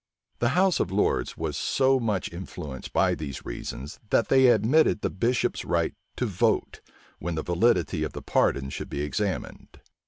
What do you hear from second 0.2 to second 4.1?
The house of lords was so much influenced by these reasons,